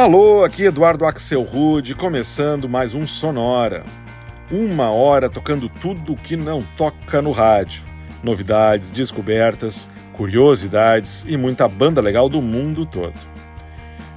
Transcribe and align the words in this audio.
Alô, 0.00 0.44
aqui 0.44 0.62
Eduardo 0.62 1.04
Axel 1.04 1.42
Rude, 1.42 1.94
começando 1.94 2.66
mais 2.66 2.94
um 2.94 3.06
Sonora. 3.06 3.84
Uma 4.50 4.90
hora 4.90 5.28
tocando 5.28 5.68
tudo 5.68 6.16
que 6.16 6.36
não 6.36 6.62
toca 6.62 7.20
no 7.20 7.32
rádio. 7.32 7.84
Novidades, 8.22 8.90
descobertas, 8.90 9.86
curiosidades 10.14 11.26
e 11.28 11.36
muita 11.36 11.68
banda 11.68 12.00
legal 12.00 12.30
do 12.30 12.40
mundo 12.40 12.86
todo. 12.86 13.12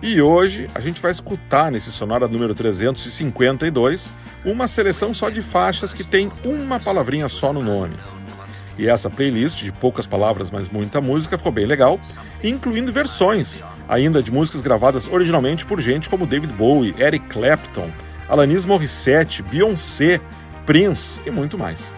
E 0.02 0.22
hoje 0.22 0.70
a 0.74 0.80
gente 0.80 1.02
vai 1.02 1.12
escutar 1.12 1.70
nesse 1.70 1.92
Sonora 1.92 2.30
número 2.30 2.56
352 2.56 4.14
uma 4.46 4.70
seleção 4.70 5.14
só 5.14 5.30
de 5.30 5.42
faixas 5.42 5.94
que 5.94 6.06
tem 6.06 6.32
uma 6.46 6.80
palavrinha 6.80 7.28
só 7.28 7.52
no 7.52 7.62
nome. 7.62 7.98
E 8.78 8.88
essa 8.88 9.10
playlist 9.10 9.62
de 9.66 9.74
poucas 9.74 10.08
palavras, 10.08 10.50
mas 10.50 10.70
muita 10.70 11.02
música 11.02 11.38
ficou 11.38 11.52
bem 11.52 11.66
legal, 11.66 12.00
incluindo 12.42 12.94
versões 12.94 13.62
ainda 13.88 14.22
de 14.22 14.32
músicas 14.32 14.62
gravadas 14.62 15.08
originalmente 15.12 15.66
por 15.66 15.80
gente 15.80 16.10
como 16.10 16.26
David 16.26 16.54
Bowie, 16.54 16.96
Eric 16.98 17.28
Clapton, 17.28 17.92
Alanis 18.28 18.66
Morissette, 18.66 19.44
Beyoncé, 19.44 20.20
Prince 20.66 21.20
e 21.26 21.32
muito 21.32 21.58
mais. 21.58 21.92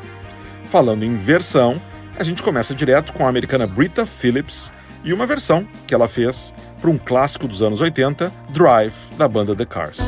Falando 0.65 1.03
em 1.03 1.17
versão, 1.17 1.81
a 2.17 2.23
gente 2.23 2.41
começa 2.41 2.73
direto 2.73 3.13
com 3.13 3.25
a 3.25 3.29
americana 3.29 3.67
Britta 3.67 4.05
Phillips 4.05 4.71
e 5.03 5.13
uma 5.13 5.25
versão 5.25 5.67
que 5.85 5.93
ela 5.93 6.07
fez 6.07 6.53
para 6.81 6.89
um 6.89 6.97
clássico 6.97 7.47
dos 7.47 7.61
anos 7.61 7.81
80, 7.81 8.31
Drive, 8.49 8.95
da 9.17 9.27
banda 9.27 9.55
The 9.55 9.65
Cars. 9.65 9.99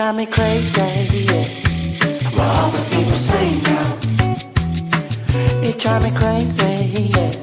drive 0.00 0.16
me 0.16 0.24
crazy. 0.24 1.26
Yeah. 1.26 1.44
What 2.32 2.72
the 2.72 2.82
people 2.90 3.12
say 3.12 3.60
now, 3.60 3.98
it 5.62 5.78
drive 5.78 6.04
me 6.04 6.10
crazy. 6.18 7.10
Yeah. 7.10 7.39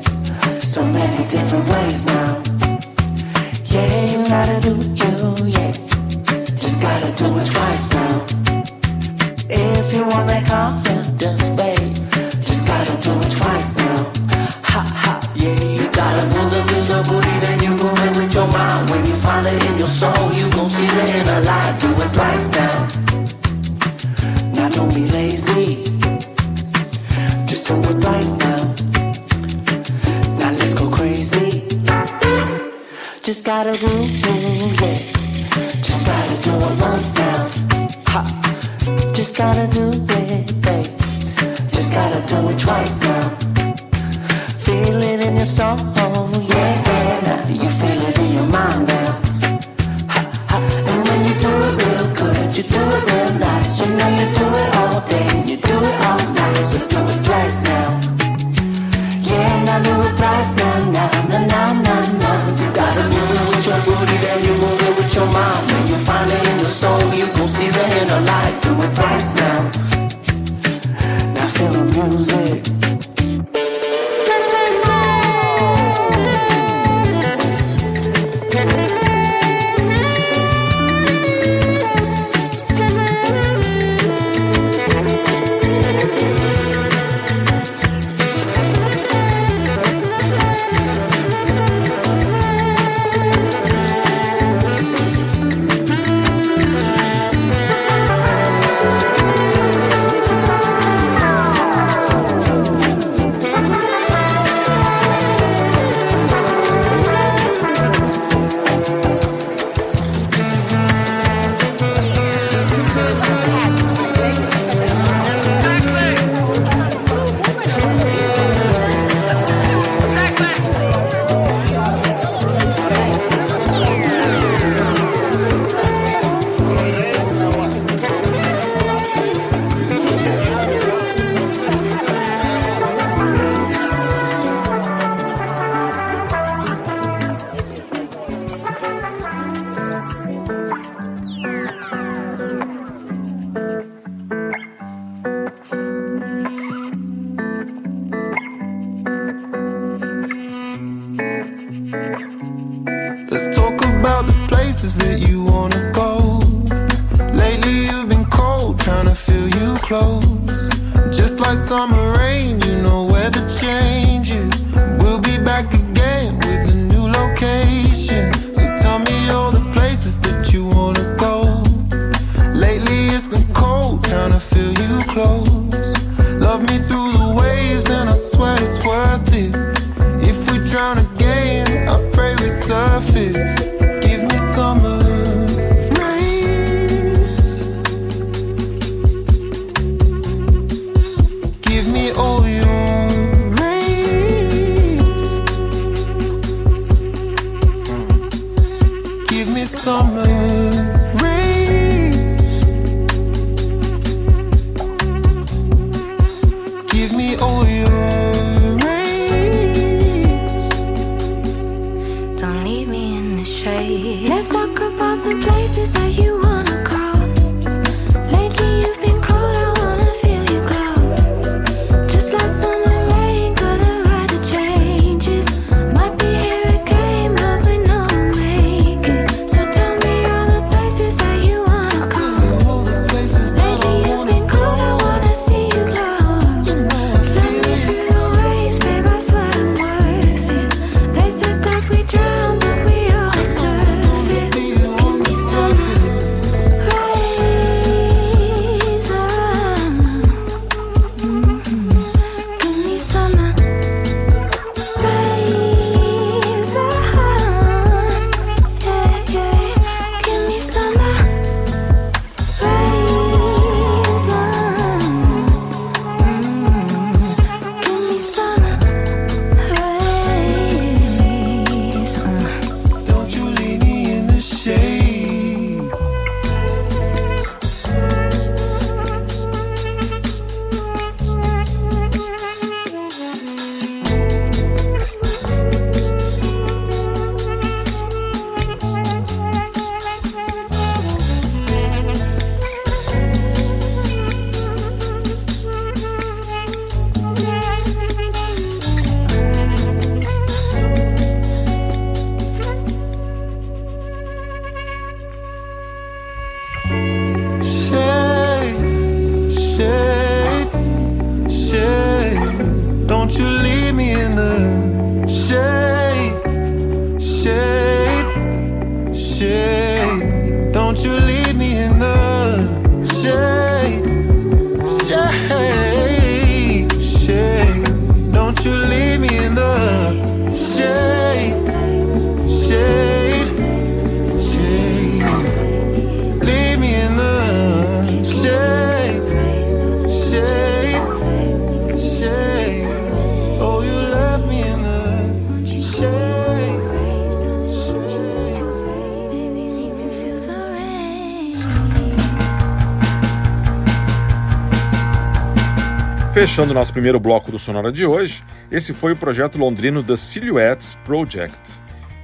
Fechando 356.57 356.73
nosso 356.73 356.91
primeiro 356.91 357.19
bloco 357.19 357.51
do 357.51 357.59
Sonora 357.59 357.91
de 357.91 358.03
hoje, 358.03 358.43
esse 358.71 358.91
foi 358.91 359.13
o 359.13 359.15
projeto 359.15 359.59
londrino 359.59 360.01
The 360.01 360.17
Silhouettes 360.17 360.97
Project 361.05 361.79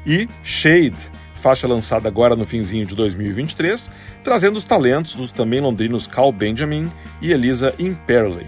e 0.08 0.28
Shade, 0.42 0.98
faixa 1.36 1.68
lançada 1.68 2.08
agora 2.08 2.36
no 2.36 2.44
finzinho 2.44 2.84
de 2.84 2.96
2023, 2.96 3.92
trazendo 4.24 4.58
os 4.58 4.66
talentos 4.66 5.14
dos 5.14 5.32
também 5.32 5.62
londrinos 5.62 6.08
Carl 6.08 6.32
Benjamin 6.32 6.92
e 7.22 7.32
Elisa 7.32 7.76
Imperley. 7.78 8.48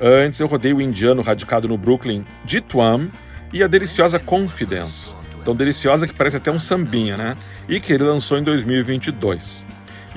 Antes 0.00 0.40
eu 0.40 0.48
rodei 0.48 0.72
o 0.72 0.80
indiano 0.80 1.22
radicado 1.22 1.68
no 1.68 1.78
Brooklyn, 1.78 2.24
Jitwam, 2.44 3.08
e 3.52 3.62
a 3.62 3.68
deliciosa 3.68 4.18
Confidence, 4.18 5.14
tão 5.44 5.54
deliciosa 5.54 6.08
que 6.08 6.14
parece 6.14 6.38
até 6.38 6.50
um 6.50 6.58
sambinha, 6.58 7.16
né? 7.16 7.36
E 7.68 7.78
que 7.78 7.92
ele 7.92 8.02
lançou 8.02 8.36
em 8.36 8.42
2022. 8.42 9.64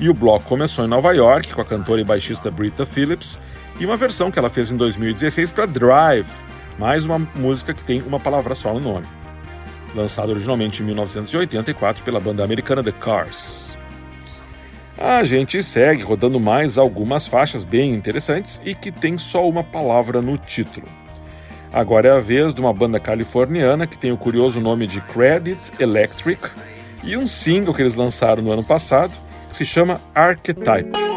E 0.00 0.08
o 0.08 0.12
bloco 0.12 0.44
começou 0.46 0.84
em 0.84 0.88
Nova 0.88 1.12
York 1.12 1.54
com 1.54 1.60
a 1.60 1.64
cantora 1.64 2.00
e 2.00 2.04
baixista 2.04 2.50
Brita 2.50 2.84
Phillips 2.84 3.38
e 3.78 3.86
uma 3.86 3.96
versão 3.96 4.30
que 4.30 4.38
ela 4.38 4.50
fez 4.50 4.70
em 4.70 4.76
2016 4.76 5.52
para 5.52 5.66
Drive, 5.66 6.28
mais 6.78 7.04
uma 7.04 7.18
música 7.34 7.74
que 7.74 7.84
tem 7.84 8.02
uma 8.02 8.20
palavra 8.20 8.54
só 8.54 8.72
no 8.72 8.80
nome. 8.80 9.06
Lançada 9.94 10.32
originalmente 10.32 10.82
em 10.82 10.86
1984 10.86 12.04
pela 12.04 12.20
banda 12.20 12.44
americana 12.44 12.82
The 12.82 12.92
Cars. 12.92 13.76
A 14.96 15.24
gente 15.24 15.62
segue 15.62 16.02
rodando 16.02 16.38
mais 16.38 16.78
algumas 16.78 17.26
faixas 17.26 17.64
bem 17.64 17.92
interessantes 17.92 18.60
e 18.64 18.74
que 18.74 18.92
tem 18.92 19.18
só 19.18 19.48
uma 19.48 19.64
palavra 19.64 20.22
no 20.22 20.38
título. 20.38 20.86
Agora 21.72 22.08
é 22.08 22.12
a 22.12 22.20
vez 22.20 22.54
de 22.54 22.60
uma 22.60 22.72
banda 22.72 23.00
californiana 23.00 23.86
que 23.86 23.98
tem 23.98 24.12
o 24.12 24.16
curioso 24.16 24.60
nome 24.60 24.86
de 24.86 25.00
Credit 25.00 25.72
Electric 25.80 26.48
e 27.02 27.16
um 27.16 27.26
single 27.26 27.74
que 27.74 27.82
eles 27.82 27.94
lançaram 27.94 28.42
no 28.42 28.52
ano 28.52 28.62
passado 28.62 29.18
que 29.48 29.56
se 29.56 29.64
chama 29.64 30.00
Archetype. 30.14 31.13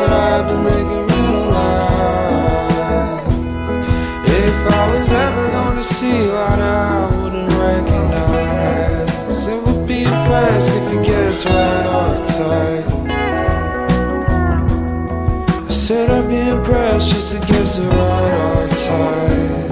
Had 0.00 0.48
to 0.48 0.56
make 0.56 0.88
it 0.98 1.12
realize. 1.12 1.72
If 4.28 4.72
I 4.72 4.82
was 4.92 5.12
ever 5.12 5.52
to 5.82 5.88
see 5.88 6.16
you 6.26 6.32
I 6.32 7.10
wouldn't 7.16 7.52
recognize. 7.52 9.46
It 9.48 9.60
would 9.64 9.86
be 9.86 10.02
impressed 10.04 10.70
if 10.76 10.92
you 10.92 11.02
guess 11.02 11.44
right 11.46 11.86
or 11.98 12.24
tight. 12.24 12.86
I 15.66 15.70
said 15.70 16.10
I'd 16.10 16.28
be 16.28 16.40
impressed 16.48 17.12
just 17.12 17.34
to 17.34 17.40
guess 17.46 17.78
the 17.78 17.88
right 17.88 18.34
archetype. 18.60 19.71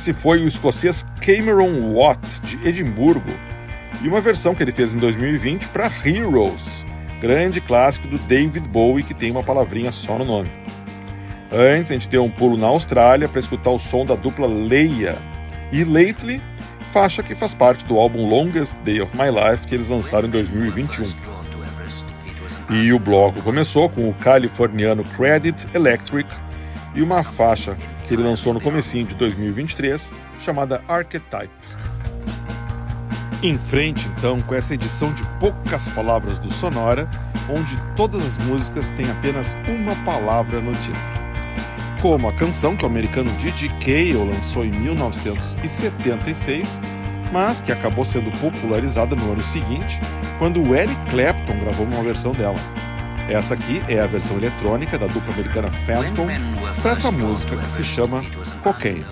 Esse 0.00 0.14
foi 0.14 0.42
o 0.42 0.46
escocês 0.46 1.04
Cameron 1.20 1.92
Watt, 1.92 2.40
de 2.40 2.66
Edimburgo, 2.66 3.30
e 4.00 4.08
uma 4.08 4.18
versão 4.18 4.54
que 4.54 4.62
ele 4.62 4.72
fez 4.72 4.94
em 4.94 4.98
2020 4.98 5.68
para 5.68 5.90
Heroes, 6.06 6.86
grande 7.20 7.60
clássico 7.60 8.08
do 8.08 8.16
David 8.20 8.66
Bowie 8.70 9.04
que 9.04 9.12
tem 9.12 9.30
uma 9.30 9.42
palavrinha 9.42 9.92
só 9.92 10.16
no 10.16 10.24
nome. 10.24 10.50
Antes, 11.52 11.90
a 11.90 11.94
gente 11.94 12.08
deu 12.08 12.24
um 12.24 12.30
pulo 12.30 12.56
na 12.56 12.68
Austrália 12.68 13.28
para 13.28 13.40
escutar 13.40 13.72
o 13.72 13.78
som 13.78 14.06
da 14.06 14.14
dupla 14.14 14.46
Leia 14.46 15.18
e 15.70 15.84
Lately, 15.84 16.42
faixa 16.92 17.22
que 17.22 17.34
faz 17.34 17.52
parte 17.52 17.84
do 17.84 17.98
álbum 17.98 18.26
Longest 18.26 18.80
Day 18.82 19.02
of 19.02 19.14
My 19.14 19.28
Life 19.28 19.66
que 19.66 19.74
eles 19.74 19.88
lançaram 19.88 20.28
em 20.28 20.30
2021. 20.30 21.12
E 22.70 22.90
o 22.90 22.98
bloco 22.98 23.42
começou 23.42 23.90
com 23.90 24.08
o 24.08 24.14
californiano 24.14 25.04
Credit 25.04 25.68
Electric 25.74 26.34
e 26.94 27.02
uma 27.02 27.22
faixa 27.22 27.76
que 28.10 28.16
ele 28.16 28.24
lançou 28.24 28.52
no 28.52 28.60
comecinho 28.60 29.06
de 29.06 29.14
2023 29.14 30.10
chamada 30.40 30.82
Archetype. 30.88 31.48
Em 33.40 33.56
frente, 33.56 34.08
então, 34.08 34.40
com 34.40 34.52
essa 34.52 34.74
edição 34.74 35.12
de 35.12 35.22
poucas 35.38 35.86
palavras 35.86 36.40
do 36.40 36.52
Sonora, 36.52 37.08
onde 37.48 37.76
todas 37.94 38.26
as 38.26 38.36
músicas 38.46 38.90
têm 38.90 39.08
apenas 39.08 39.56
uma 39.68 39.94
palavra 40.04 40.60
no 40.60 40.72
título. 40.72 41.20
Como 42.02 42.28
a 42.28 42.32
canção 42.32 42.74
que 42.74 42.82
o 42.82 42.88
americano 42.88 43.30
Didi 43.34 43.68
Cale 43.78 44.14
lançou 44.14 44.64
em 44.64 44.72
1976, 44.72 46.80
mas 47.32 47.60
que 47.60 47.70
acabou 47.70 48.04
sendo 48.04 48.36
popularizada 48.40 49.14
no 49.14 49.30
ano 49.30 49.40
seguinte, 49.40 50.00
quando 50.36 50.60
o 50.60 50.74
Eric 50.74 50.96
Clapton 51.10 51.60
gravou 51.60 51.86
uma 51.86 52.02
versão 52.02 52.32
dela. 52.32 52.58
Essa 53.30 53.54
aqui 53.54 53.80
é 53.88 54.00
a 54.00 54.06
versão 54.08 54.36
eletrônica 54.38 54.98
da 54.98 55.06
dupla 55.06 55.32
americana 55.32 55.70
Phantom 55.70 56.26
para 56.82 56.90
essa 56.90 57.12
música 57.12 57.56
que 57.56 57.66
se 57.66 57.84
chama 57.84 58.22
Cocaine. 58.60 59.06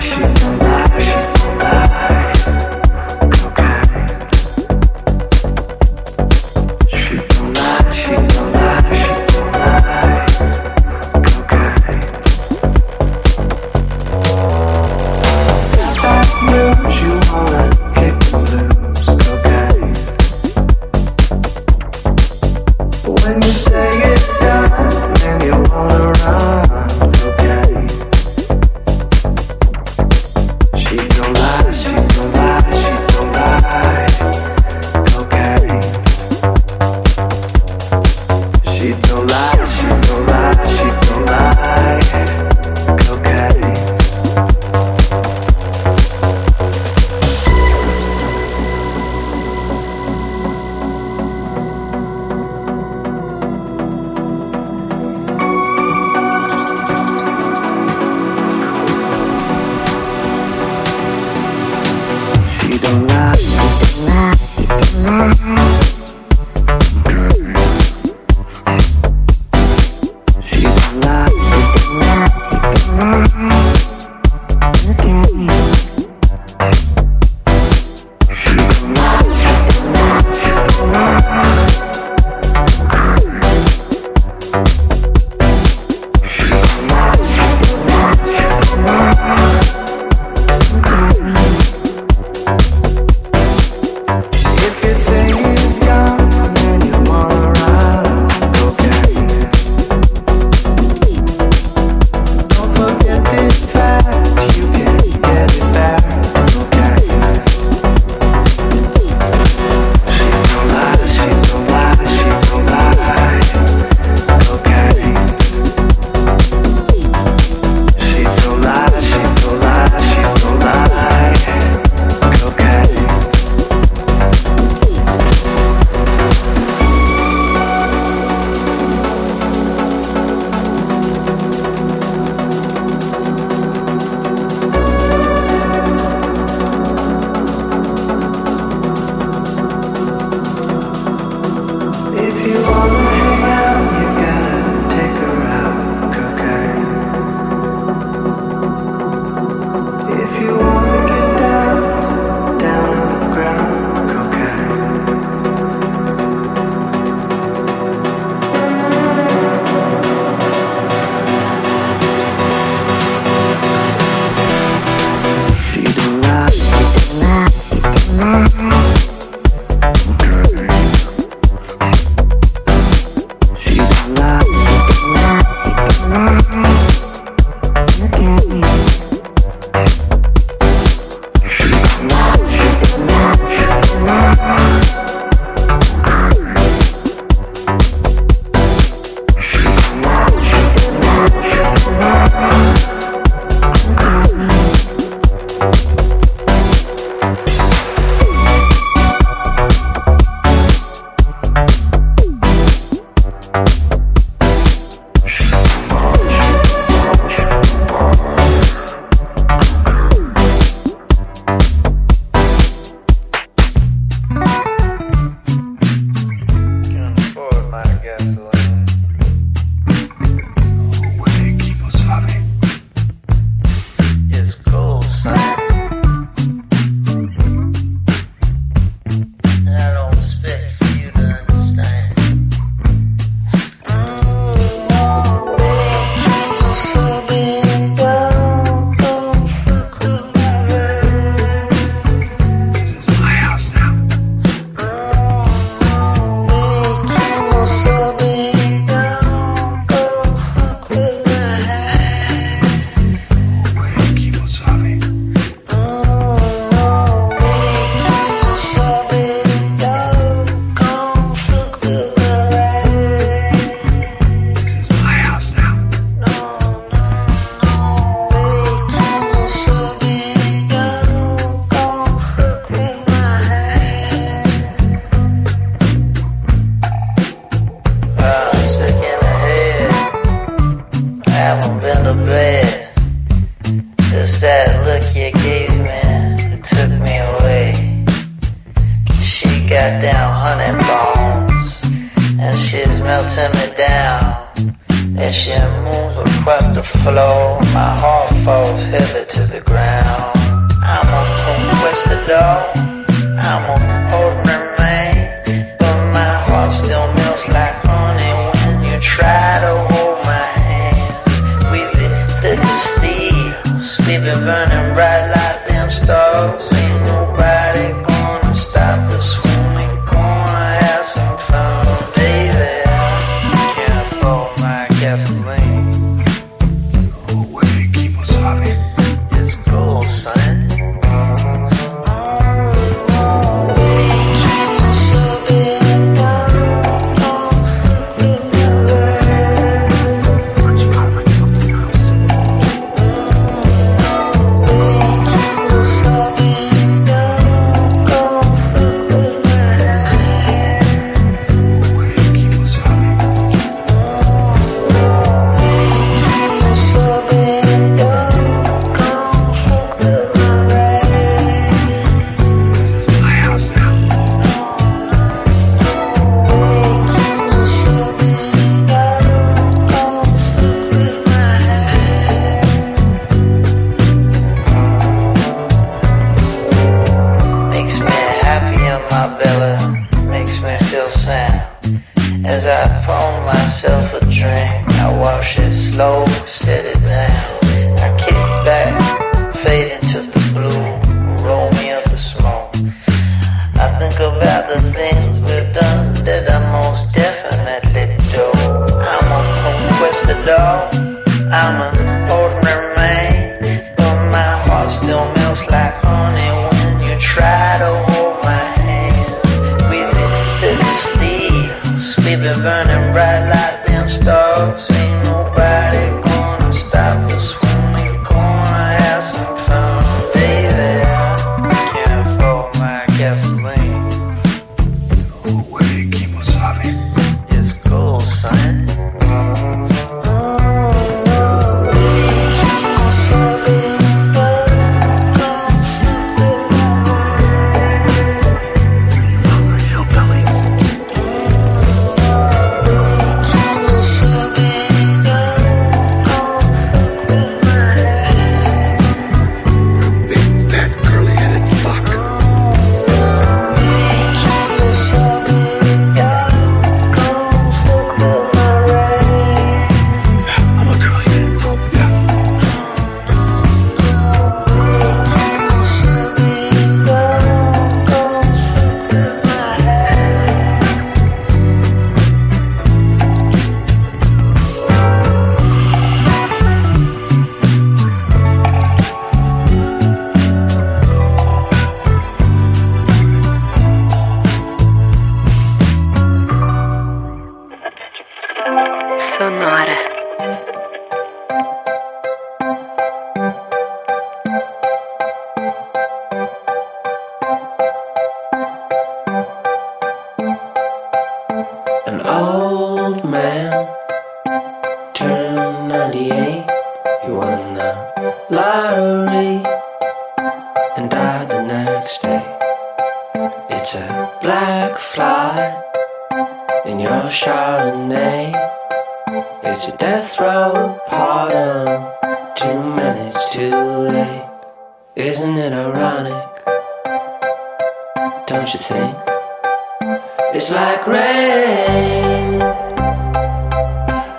She 0.00 0.37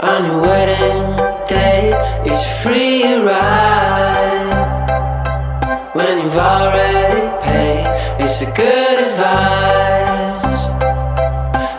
on 0.01 0.25
your 0.25 0.41
wedding 0.41 1.15
day. 1.47 1.93
It's 2.25 2.41
a 2.41 2.49
free 2.63 3.03
ride 3.13 4.55
when 5.93 6.17
you've 6.19 6.37
already 6.37 7.21
paid. 7.43 7.85
It's 8.19 8.41
a 8.41 8.45
good 8.45 8.99
advice 9.07 10.59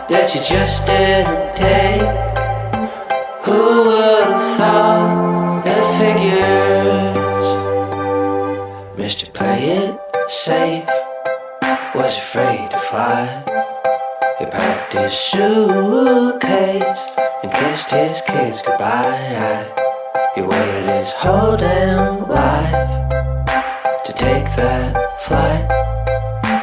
that 0.09 0.33
you 0.33 0.41
just 0.41 0.85
didn't 0.85 1.55
take. 1.55 2.01
Who 3.45 3.83
would 3.89 4.27
have 4.31 4.43
thought 4.57 5.63
it 5.65 5.85
figures, 5.99 7.47
Mr. 8.97 9.25
Play 9.33 9.61
It 9.77 9.99
Safe 10.31 10.87
was 11.95 12.17
afraid 12.17 12.71
to 12.71 12.77
fly 12.77 13.80
his 14.93 15.13
suitcase 15.13 17.01
and 17.43 17.51
kissed 17.51 17.91
his 17.91 18.21
kids 18.21 18.61
goodbye. 18.61 19.67
He 20.35 20.41
waited 20.41 20.85
his 20.85 21.13
whole 21.13 21.55
damn 21.57 22.27
life 22.27 22.89
to 24.05 24.13
take 24.13 24.45
that 24.55 25.21
flight. 25.21 25.69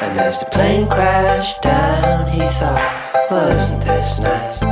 And 0.02 0.18
as 0.18 0.40
the 0.40 0.46
plane 0.46 0.88
crashed 0.88 1.62
down, 1.62 2.30
he 2.30 2.40
thought, 2.40 3.26
well, 3.30 3.50
isn't 3.56 3.80
this 3.80 4.18
nice? 4.18 4.62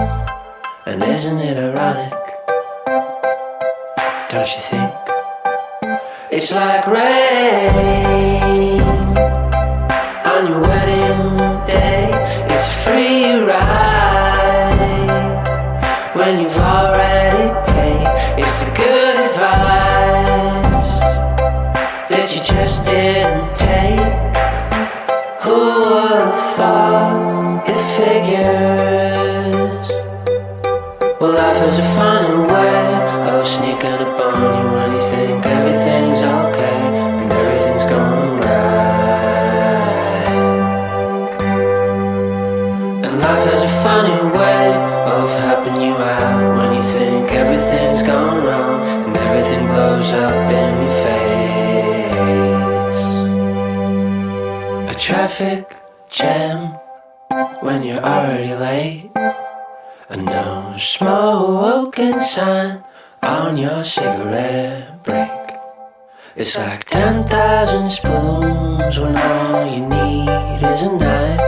And 0.86 1.02
isn't 1.02 1.38
it 1.38 1.57
ironic? 1.57 2.12
Don't 4.30 4.48
you 4.54 4.61
think? 4.61 4.92
It's 6.30 6.52
like 6.52 6.86
rain 6.86 8.80
on 10.26 10.46
your 10.46 10.61
wedding 10.61 11.66
day. 11.66 12.05
A 12.67 12.69
free 12.69 13.31
ride 13.49 14.97
when 16.14 16.41
you've 16.41 16.59
already 16.59 17.47
paid. 17.71 18.07
It's 18.43 18.57
the 18.61 18.71
good 18.75 19.17
advice 19.29 20.91
that 22.11 22.27
you 22.35 22.41
just 22.43 22.85
didn't 22.85 23.55
take. 23.55 24.14
Who 25.45 25.59
would 25.91 26.19
have 26.27 26.43
thought 26.57 27.69
it 27.69 27.83
figures? 27.97 29.87
Well, 31.21 31.35
life 31.35 31.62
is 31.69 31.79
a 31.79 31.81
funny 31.95 32.37
way 32.53 32.85
of 33.31 33.47
sneaking 33.47 34.01
up 34.07 34.21
on 34.27 34.35
you 34.43 34.67
when 34.75 34.89
you 34.93 35.03
think 35.12 35.47
everything's 35.47 35.95
funny 43.87 44.20
way 44.37 44.74
of 45.14 45.30
helping 45.47 45.80
you 45.80 45.95
out 45.95 46.57
when 46.59 46.74
you 46.74 46.82
think 46.82 47.30
everything's 47.30 48.03
gone 48.03 48.43
wrong 48.45 48.80
and 49.05 49.16
everything 49.16 49.64
blows 49.68 50.11
up 50.11 50.34
in 50.61 50.72
your 50.82 50.97
face. 51.07 51.76
A 54.93 54.95
traffic 54.99 55.76
jam 56.11 56.59
when 57.61 57.84
you're 57.84 58.05
already 58.14 58.55
late. 58.55 59.11
A 60.09 60.16
no 60.16 60.74
smoking 60.78 62.20
sign 62.22 62.82
on 63.22 63.57
your 63.57 63.84
cigarette 63.84 65.05
break. 65.05 65.47
It's 66.34 66.57
like 66.59 66.87
10,000 66.87 67.87
spoons 67.87 68.99
when 68.99 69.14
all 69.16 69.64
you 69.72 69.82
need 69.87 70.59
is 70.72 70.82
a 70.82 70.91
knife. 70.91 71.45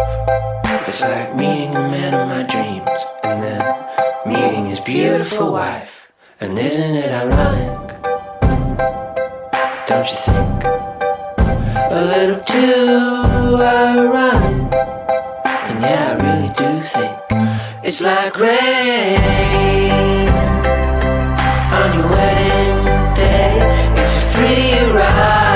It's 0.88 1.02
like 1.02 1.36
meeting 1.36 1.72
the 1.72 1.82
man 1.82 2.14
of 2.14 2.28
my 2.28 2.44
dreams 2.44 3.04
and 3.22 3.42
then 3.42 3.60
meeting 4.24 4.64
his 4.64 4.80
beautiful 4.80 5.52
wife. 5.52 6.10
And 6.40 6.58
isn't 6.58 6.94
it 6.94 7.12
ironic? 7.12 8.00
Don't 9.86 10.08
you 10.10 10.16
think? 10.16 10.64
A 11.92 12.04
little 12.12 12.40
too 12.40 13.60
ironic. 13.60 14.72
And 15.68 15.82
yeah, 15.82 16.16
I 16.16 16.24
really 16.24 16.48
do 16.56 16.80
think 16.80 17.14
it's 17.84 18.00
like 18.00 18.40
rain 18.40 19.18
on 21.80 21.98
your 21.98 22.08
wedding 22.08 23.14
day. 23.14 23.60
It's 24.00 24.14
a 24.16 24.20
free 24.32 24.90
ride 24.90 25.47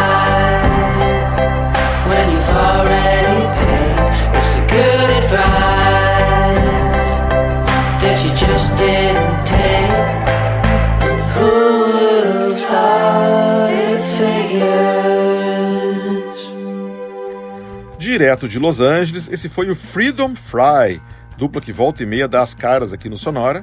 Direto 17.98 18.48
de 18.48 18.58
Los 18.58 18.80
Angeles, 18.80 19.28
esse 19.32 19.48
foi 19.48 19.70
o 19.70 19.74
Freedom 19.74 20.34
Fry, 20.34 21.00
dupla 21.38 21.60
que 21.60 21.72
volta 21.72 22.02
e 22.02 22.06
meia 22.06 22.28
dá 22.28 22.42
as 22.42 22.54
caras 22.54 22.92
aqui 22.92 23.08
no 23.08 23.16
Sonora, 23.16 23.62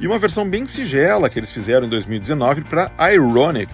e 0.00 0.06
uma 0.06 0.18
versão 0.18 0.48
bem 0.48 0.66
sigela 0.66 1.30
que 1.30 1.38
eles 1.38 1.50
fizeram 1.50 1.86
em 1.86 1.88
2019 1.88 2.62
para 2.64 2.92
Ironic, 3.12 3.72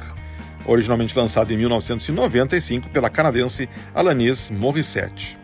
originalmente 0.64 1.18
lançada 1.18 1.52
em 1.52 1.56
1995 1.56 2.88
pela 2.90 3.10
canadense 3.10 3.68
Alanis 3.94 4.50
Morissette. 4.50 5.36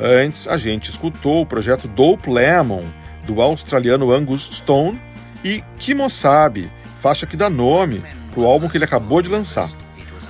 Antes, 0.00 0.48
a 0.48 0.56
gente 0.56 0.88
escutou 0.88 1.42
o 1.42 1.46
projeto 1.46 1.86
Dope 1.86 2.30
Lemon, 2.30 2.84
do 3.32 3.40
australiano 3.40 4.10
Angus 4.12 4.48
Stone, 4.52 5.00
e 5.44 5.62
Kimosabi, 5.78 6.70
faixa 6.98 7.26
que 7.26 7.36
dá 7.36 7.48
nome 7.48 8.02
para 8.30 8.40
o 8.40 8.46
álbum 8.46 8.68
que 8.68 8.76
ele 8.76 8.84
acabou 8.84 9.22
de 9.22 9.28
lançar. 9.28 9.70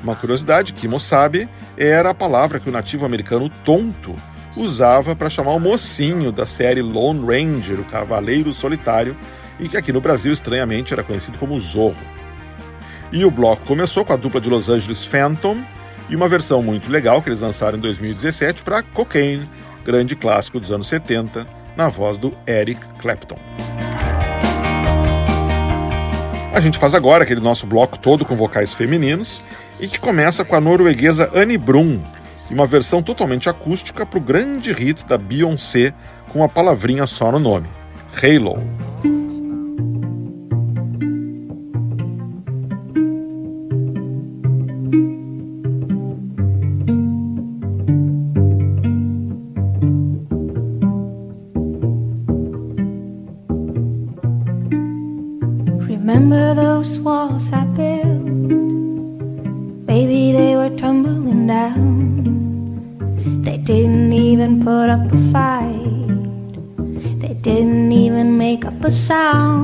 Uma 0.03 0.15
curiosidade, 0.15 0.73
Kimosabi 0.73 1.49
era 1.77 2.11
a 2.11 2.15
palavra 2.15 2.61
que 2.61 2.69
o 2.69 2.73
nativo 2.73 3.05
americano 3.05 3.51
tonto 3.65 4.15
usava 4.57 5.17
para 5.17 5.31
chamar 5.31 5.53
o 5.53 5.61
mocinho 5.61 6.31
da 6.31 6.47
série 6.47 6.83
Lone 6.83 7.25
Ranger, 7.25 7.81
o 7.81 7.85
Cavaleiro 7.85 8.53
Solitário, 8.53 9.17
e 9.59 9.69
que 9.69 9.77
aqui 9.77 9.93
no 9.93 10.01
Brasil, 10.01 10.33
estranhamente, 10.33 10.93
era 10.93 11.03
conhecido 11.03 11.39
como 11.39 11.59
Zorro. 11.59 11.97
E 13.13 13.25
o 13.25 13.31
bloco 13.31 13.67
começou 13.67 14.05
com 14.05 14.13
a 14.13 14.17
dupla 14.17 14.41
de 14.41 14.49
Los 14.49 14.69
Angeles 14.69 15.03
Phantom 15.03 15.63
e 16.09 16.17
uma 16.17 16.29
versão 16.29 16.63
muito 16.63 16.91
legal 16.91 17.21
que 17.21 17.29
eles 17.29 17.41
lançaram 17.41 17.77
em 17.77 17.81
2017 17.81 18.63
para 18.63 18.83
Cocaine, 18.83 19.49
grande 19.85 20.17
clássico 20.17 20.61
dos 20.61 20.71
anos 20.71 20.87
70, 20.87 21.47
na 21.81 21.89
voz 21.89 22.19
do 22.19 22.37
Eric 22.47 22.79
Clapton. 22.99 23.39
A 26.53 26.61
gente 26.61 26.79
faz 26.79 26.95
agora 26.95 27.25
aquele 27.25 27.41
nosso 27.41 27.67
bloco 27.67 27.99
todo 27.99 28.23
com 28.27 28.37
vocais 28.37 28.71
femininos 28.71 29.43
e 29.79 29.89
que 29.89 29.99
começa 29.99 30.45
com 30.45 30.55
a 30.55 30.61
norueguesa 30.61 31.31
Annie 31.35 31.57
Brun 31.57 32.03
e 32.51 32.53
uma 32.53 32.67
versão 32.67 33.03
totalmente 33.03 33.49
acústica 33.49 34.05
para 34.05 34.19
o 34.19 34.23
grande 34.23 34.75
hit 34.75 35.07
da 35.07 35.17
Beyoncé 35.17 35.95
com 36.31 36.41
uma 36.41 36.51
palavrinha 36.51 37.07
só 37.07 37.33
no 37.33 37.39
nome, 37.39 37.69
Halo. 38.23 38.90
Up 69.21 69.60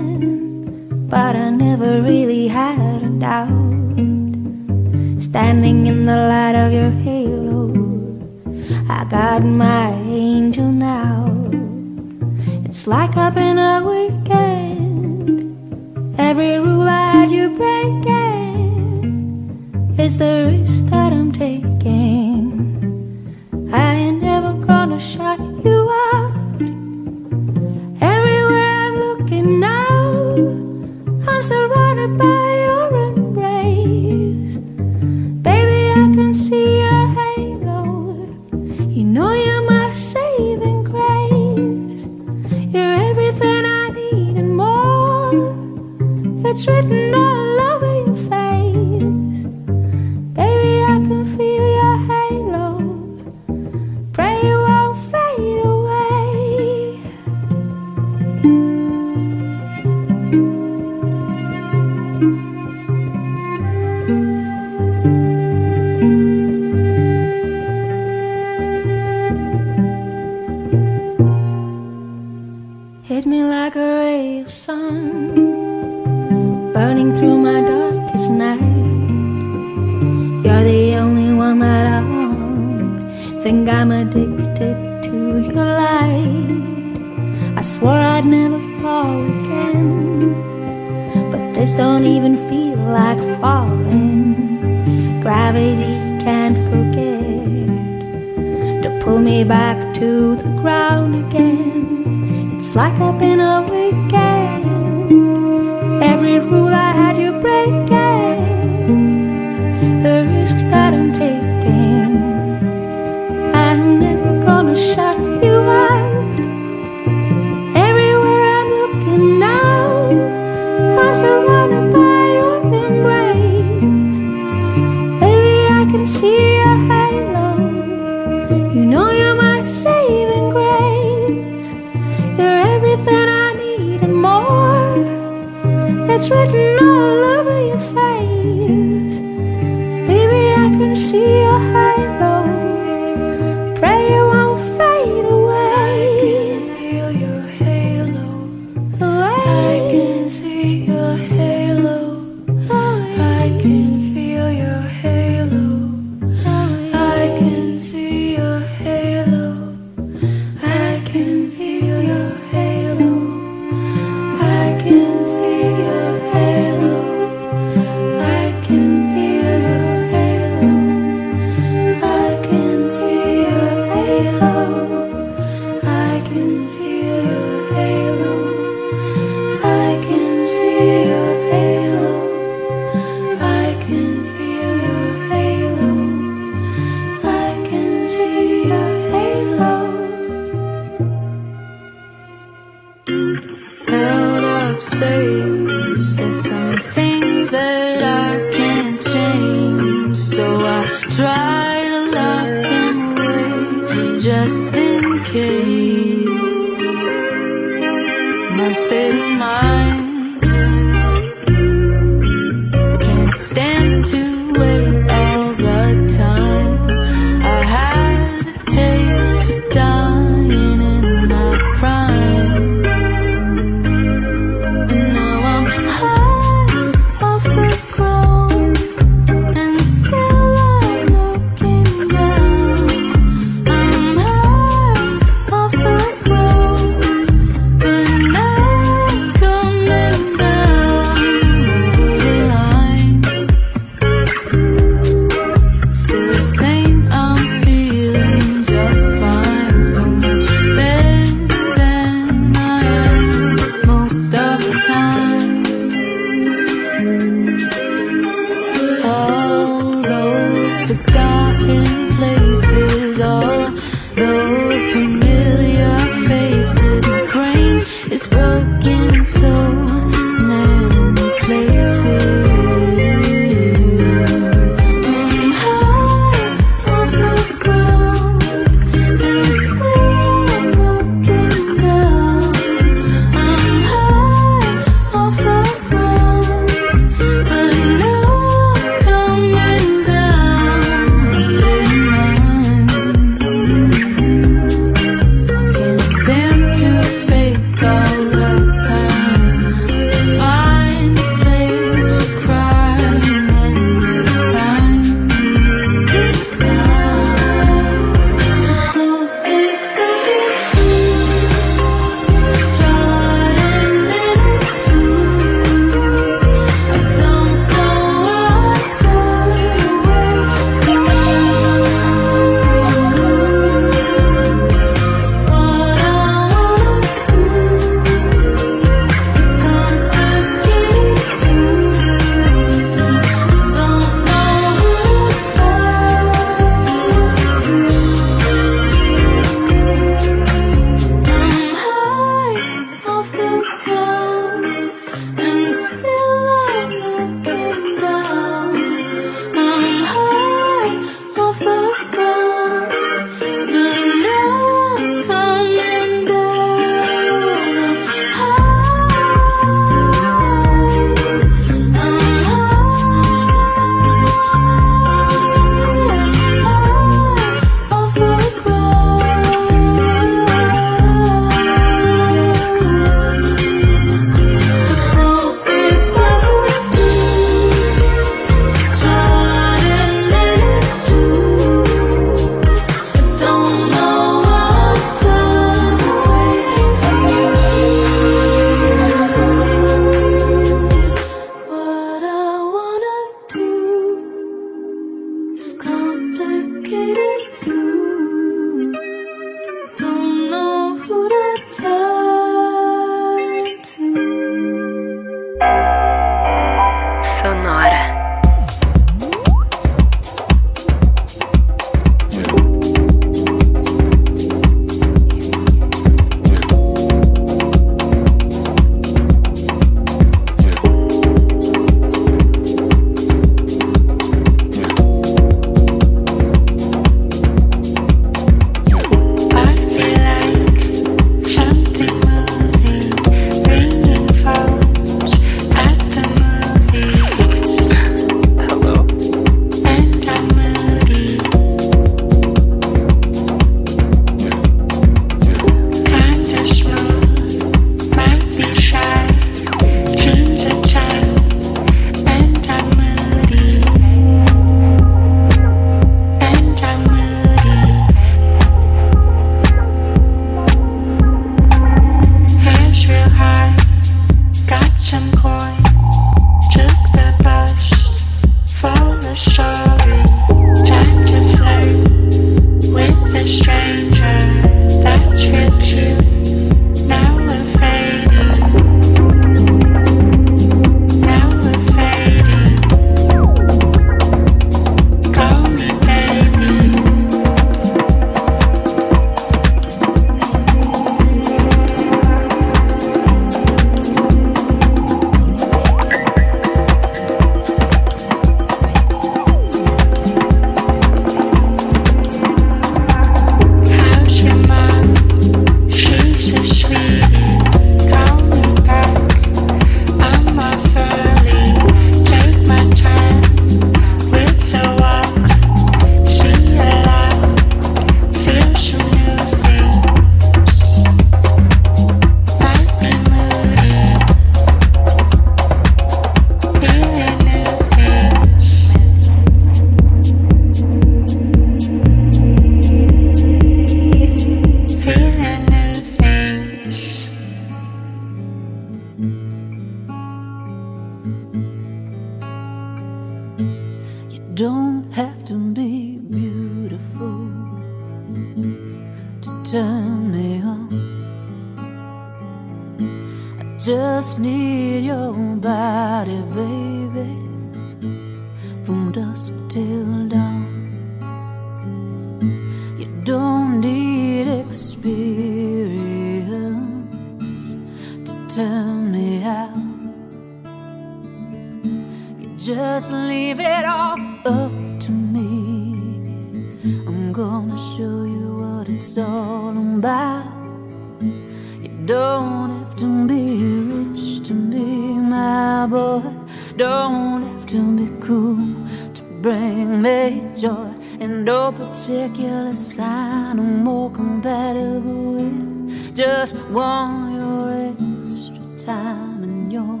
bring 589.40 590.02
me 590.02 590.42
joy 590.56 590.92
in 591.20 591.44
no 591.44 591.72
particular 591.72 592.74
sign 592.74 593.58
I'm 593.58 593.84
more 593.84 594.10
compatible 594.10 595.34
with. 595.34 596.14
Just 596.14 596.56
want 596.70 597.34
your 597.34 597.70
extra 597.90 598.86
time 598.86 599.42
and 599.42 599.72
your 599.72 600.00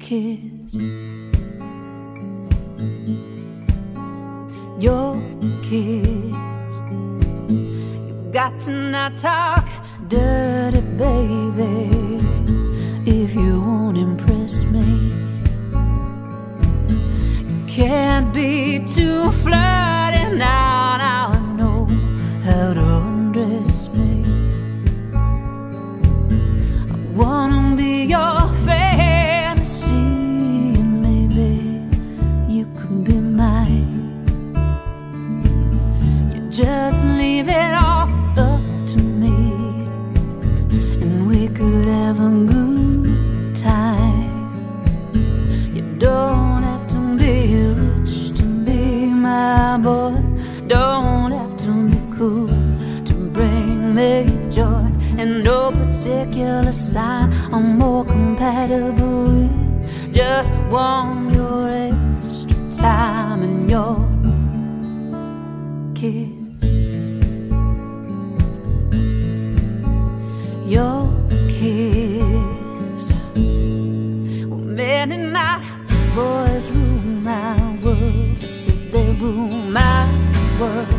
kiss. 0.00 0.74
Your 4.80 5.14
kiss. 5.62 6.74
You 8.08 8.30
got 8.32 8.58
to 8.60 8.72
not 8.72 9.16
talk 9.16 9.68
dirty, 10.08 10.80
baby, 10.80 12.20
if 13.06 13.34
you 13.34 13.60
won't 13.60 13.98
impress 13.98 14.64
me 14.64 15.07
can't 17.78 18.32
be 18.34 18.80
too 18.80 19.30
fly. 19.30 19.97
particular 56.08 56.72
sign. 56.72 57.32
I'm 57.52 57.78
more 57.78 58.04
compatible 58.04 59.24
with 59.24 60.14
Just 60.14 60.50
want 60.70 61.34
your 61.34 61.68
extra 61.68 62.56
time 62.70 63.42
and 63.42 63.70
your 63.70 63.96
kiss. 65.94 66.62
Your 70.66 71.00
kiss. 71.48 73.02
Well, 74.48 74.64
men 74.80 75.12
and 75.12 75.32
night 75.32 75.62
boys 76.14 76.70
rule 76.70 77.02
my 77.30 77.54
world. 77.82 78.36
They 78.40 78.46
said 78.46 78.92
they 78.92 79.12
rule 79.20 79.48
my 79.78 80.08
world. 80.58 80.97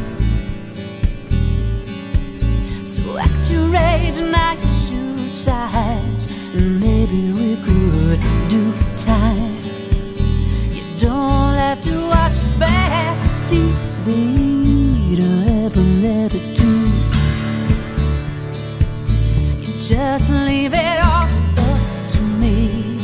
Maybe 6.51 7.31
we 7.31 7.55
could 7.57 8.19
do 8.49 8.73
time. 8.97 9.55
You 10.71 10.81
don't 10.99 11.53
have 11.53 11.79
to 11.83 12.07
watch 12.07 12.37
bad 12.57 13.15
TV 13.45 15.15
to 15.17 15.27
ever 15.63 15.81
let 16.01 16.33
it 16.33 16.57
do. 16.57 16.73
You 19.61 19.81
just 19.81 20.31
leave 20.31 20.73
it 20.73 20.99
all 21.03 21.29
up 21.57 22.09
to 22.13 22.21
me. 22.41 22.97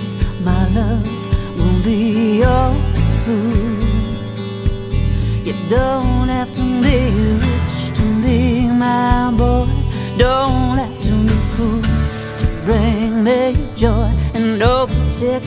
My 0.44 0.68
love 0.70 1.06
will 1.56 1.84
be 1.84 2.40
your 2.40 2.74
food. 3.26 3.84
You 5.46 5.54
don't 5.70 6.30
have 6.30 6.52
to 6.52 6.62
leave. 6.62 7.25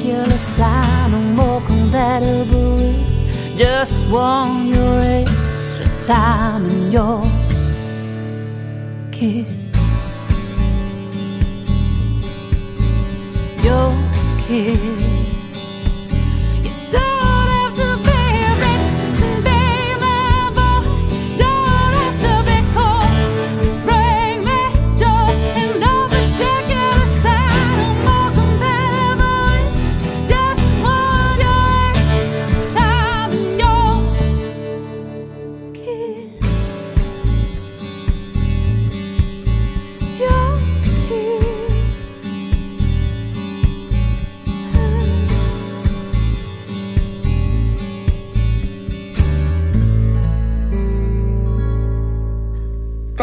ridiculous 0.09 0.41
sign 0.41 1.11
no 1.11 1.19
more 1.19 1.61
compatible 1.63 2.79
just 3.57 3.93
want 4.11 4.67
your 4.67 5.01
extra 5.01 6.07
time 6.07 6.65
and 6.65 6.93
your 6.93 7.23
kiss. 9.11 9.47
Your 13.65 13.93
kiss. 14.47 15.08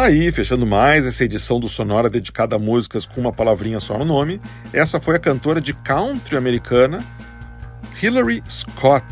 Aí, 0.05 0.31
fechando 0.31 0.67
mais 0.67 1.07
essa 1.07 1.23
edição 1.23 1.59
do 1.59 1.67
Sonora 1.67 2.11
dedicada 2.11 2.55
a 2.55 2.59
músicas 2.59 3.07
com 3.07 3.19
uma 3.19 3.33
palavrinha 3.33 3.79
só 3.79 3.97
no 3.97 4.05
nome. 4.05 4.39
Essa 4.71 4.99
foi 4.99 5.15
a 5.15 5.19
cantora 5.19 5.59
de 5.59 5.73
country 5.73 6.37
americana 6.37 7.03
Hillary 7.99 8.43
Scott, 8.47 9.03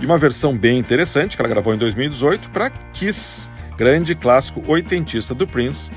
e 0.00 0.06
uma 0.06 0.16
versão 0.16 0.56
bem 0.56 0.78
interessante 0.78 1.36
que 1.36 1.42
ela 1.42 1.50
gravou 1.50 1.74
em 1.74 1.76
2018 1.76 2.48
para 2.48 2.70
Kiss, 2.94 3.50
grande 3.76 4.14
clássico 4.14 4.62
oitentista 4.66 5.34
do 5.34 5.46
Prince, 5.46 5.90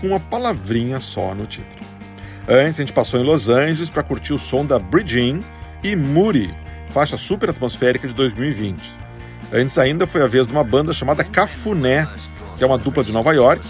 com 0.00 0.06
uma 0.06 0.20
palavrinha 0.20 1.00
só 1.00 1.34
no 1.34 1.44
título. 1.44 1.84
Antes, 2.48 2.78
a 2.78 2.82
gente 2.82 2.92
passou 2.92 3.18
em 3.18 3.24
Los 3.24 3.48
Angeles 3.48 3.90
para 3.90 4.04
curtir 4.04 4.32
o 4.32 4.38
som 4.38 4.64
da 4.64 4.78
Bridging 4.78 5.42
e 5.82 5.96
Moody, 5.96 6.54
faixa 6.90 7.16
super 7.16 7.50
atmosférica 7.50 8.06
de 8.06 8.14
2020. 8.14 8.78
Antes 9.52 9.76
ainda 9.78 10.06
foi 10.06 10.22
a 10.22 10.28
vez 10.28 10.46
de 10.46 10.52
uma 10.52 10.62
banda 10.62 10.92
chamada 10.92 11.24
Cafuné, 11.24 12.06
que 12.60 12.64
é 12.64 12.66
uma 12.66 12.76
dupla 12.76 13.02
de 13.02 13.10
Nova 13.10 13.32
York, 13.32 13.66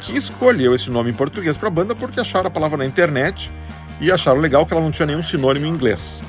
que 0.00 0.16
escolheu 0.16 0.74
esse 0.74 0.90
nome 0.90 1.10
em 1.10 1.12
português 1.12 1.58
para 1.58 1.68
a 1.68 1.70
banda 1.70 1.94
porque 1.94 2.18
acharam 2.18 2.46
a 2.46 2.50
palavra 2.50 2.78
na 2.78 2.86
internet 2.86 3.52
e 4.00 4.10
acharam 4.10 4.40
legal 4.40 4.64
que 4.64 4.72
ela 4.72 4.82
não 4.82 4.90
tinha 4.90 5.04
nenhum 5.04 5.22
sinônimo 5.22 5.66
em 5.66 5.68
inglês. 5.68 6.22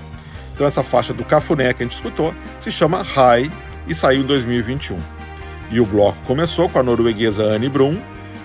Então 0.53 0.67
essa 0.67 0.83
faixa 0.83 1.13
do 1.13 1.23
Cafuné 1.23 1.73
que 1.73 1.83
a 1.83 1.85
gente 1.85 1.93
escutou 1.93 2.35
se 2.59 2.69
chama 2.69 3.01
High 3.01 3.49
e 3.87 3.95
saiu 3.95 4.23
em 4.23 4.25
2021. 4.25 4.97
E 5.71 5.79
o 5.79 5.85
bloco 5.85 6.17
começou 6.25 6.67
com 6.67 6.79
a 6.79 6.83
norueguesa 6.83 7.43
Anne 7.43 7.69
Brum 7.69 7.97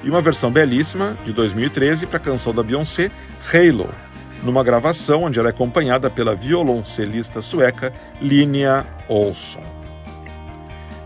e 0.05 0.09
uma 0.09 0.21
versão 0.21 0.49
belíssima 0.49 1.19
de 1.25 1.33
2013 1.33 2.07
para 2.07 2.19
a 2.19 2.21
canção 2.21 2.55
da 2.55 2.63
Beyoncé, 2.63 3.11
Halo, 3.53 3.91
numa 4.45 4.63
gravação 4.63 5.25
onde 5.25 5.41
ela 5.41 5.49
é 5.49 5.51
acompanhada 5.51 6.09
pela 6.09 6.37
violoncelista 6.37 7.43
sueca 7.43 7.93
Linnea 8.21 8.87
Olsson. 9.09 9.76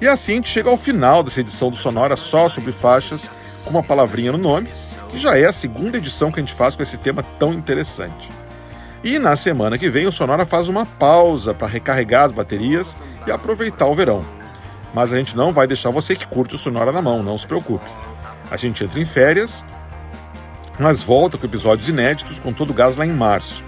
E 0.00 0.08
assim 0.08 0.32
a 0.32 0.36
gente 0.36 0.48
chega 0.48 0.70
ao 0.70 0.76
final 0.76 1.22
dessa 1.22 1.40
edição 1.40 1.70
do 1.70 1.76
Sonora 1.76 2.16
só 2.16 2.48
sobre 2.48 2.72
faixas 2.72 3.30
com 3.64 3.70
uma 3.70 3.82
palavrinha 3.82 4.32
no 4.32 4.38
nome, 4.38 4.68
que 5.08 5.18
já 5.18 5.36
é 5.36 5.44
a 5.44 5.52
segunda 5.52 5.98
edição 5.98 6.32
que 6.32 6.40
a 6.40 6.42
gente 6.42 6.54
faz 6.54 6.74
com 6.74 6.82
esse 6.82 6.96
tema 6.96 7.22
tão 7.38 7.52
interessante. 7.52 8.30
E 9.04 9.18
na 9.18 9.36
semana 9.36 9.78
que 9.78 9.90
vem 9.90 10.06
o 10.06 10.12
Sonora 10.12 10.46
faz 10.46 10.68
uma 10.68 10.86
pausa 10.86 11.52
para 11.52 11.68
recarregar 11.68 12.24
as 12.24 12.32
baterias 12.32 12.96
e 13.26 13.30
aproveitar 13.30 13.86
o 13.86 13.94
verão. 13.94 14.24
Mas 14.94 15.12
a 15.12 15.18
gente 15.18 15.36
não 15.36 15.52
vai 15.52 15.66
deixar 15.66 15.90
você 15.90 16.16
que 16.16 16.26
curte 16.26 16.54
o 16.54 16.58
Sonora 16.58 16.92
na 16.92 17.02
mão, 17.02 17.22
não 17.22 17.36
se 17.36 17.46
preocupe. 17.46 17.84
A 18.50 18.56
gente 18.56 18.82
entra 18.82 19.00
em 19.00 19.06
férias, 19.06 19.64
mas 20.78 21.02
volta 21.02 21.36
com 21.36 21.46
episódios 21.46 21.88
inéditos 21.88 22.40
com 22.40 22.52
todo 22.52 22.70
o 22.70 22.74
gás 22.74 22.96
lá 22.96 23.06
em 23.06 23.12
março. 23.12 23.64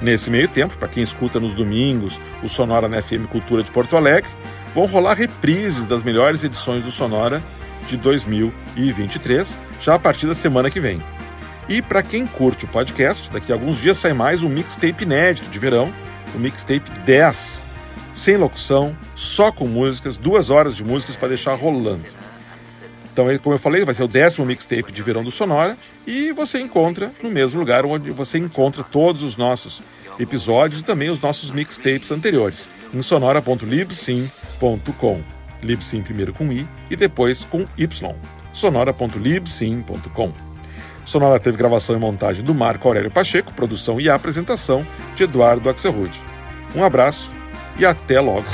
Nesse 0.00 0.30
meio 0.30 0.48
tempo, 0.48 0.76
para 0.76 0.88
quem 0.88 1.02
escuta 1.02 1.40
nos 1.40 1.54
domingos 1.54 2.20
o 2.42 2.48
Sonora 2.48 2.88
na 2.88 3.00
FM 3.00 3.26
Cultura 3.30 3.62
de 3.62 3.70
Porto 3.70 3.96
Alegre, 3.96 4.30
vão 4.76 4.84
rolar 4.84 5.14
reprises 5.14 5.86
das 5.86 6.02
melhores 6.02 6.44
edições 6.44 6.84
do 6.84 6.90
Sonora 6.90 7.42
de 7.88 7.96
2023, 7.96 9.58
já 9.80 9.94
a 9.94 9.98
partir 9.98 10.26
da 10.26 10.34
semana 10.34 10.70
que 10.70 10.78
vem. 10.78 11.02
E 11.66 11.80
para 11.80 12.02
quem 12.02 12.26
curte 12.26 12.66
o 12.66 12.68
podcast, 12.68 13.30
daqui 13.30 13.50
a 13.50 13.54
alguns 13.54 13.80
dias 13.80 13.96
sai 13.96 14.12
mais 14.12 14.42
um 14.42 14.50
mixtape 14.50 15.02
inédito 15.02 15.48
de 15.48 15.58
verão, 15.58 15.90
o 16.34 16.38
mixtape 16.38 16.90
10, 17.06 17.64
sem 18.12 18.36
locução, 18.36 18.94
só 19.14 19.50
com 19.50 19.66
músicas, 19.66 20.18
duas 20.18 20.50
horas 20.50 20.76
de 20.76 20.84
músicas 20.84 21.16
para 21.16 21.28
deixar 21.28 21.54
rolando. 21.54 22.04
Então, 23.10 23.24
como 23.38 23.54
eu 23.54 23.58
falei, 23.58 23.82
vai 23.82 23.94
ser 23.94 24.02
o 24.02 24.08
décimo 24.08 24.44
mixtape 24.44 24.92
de 24.92 25.02
verão 25.02 25.24
do 25.24 25.30
Sonora 25.30 25.74
e 26.06 26.32
você 26.32 26.60
encontra 26.60 27.10
no 27.22 27.30
mesmo 27.30 27.60
lugar 27.60 27.86
onde 27.86 28.10
você 28.10 28.36
encontra 28.36 28.82
todos 28.82 29.22
os 29.22 29.38
nossos 29.38 29.82
episódios 30.18 30.82
e 30.82 30.84
também 30.84 31.08
os 31.08 31.18
nossos 31.18 31.50
mixtapes 31.50 32.10
anteriores, 32.10 32.68
em 32.92 33.00
sonora.libsim.com. 33.02 35.22
Libsim 35.62 36.02
primeiro 36.02 36.32
com 36.32 36.50
I 36.52 36.66
e 36.90 36.96
depois 36.96 37.44
com 37.44 37.64
Y. 37.76 38.16
sonora.libsim.com. 38.52 40.32
Sonora 41.04 41.38
teve 41.38 41.56
gravação 41.56 41.94
e 41.96 41.98
montagem 41.98 42.44
do 42.44 42.52
Marco 42.52 42.88
Aurélio 42.88 43.12
Pacheco, 43.12 43.52
produção 43.52 44.00
e 44.00 44.10
apresentação 44.10 44.84
de 45.14 45.22
Eduardo 45.22 45.70
Axelrude. 45.70 46.20
Um 46.74 46.82
abraço 46.82 47.30
e 47.78 47.86
até 47.86 48.18
logo! 48.20 48.48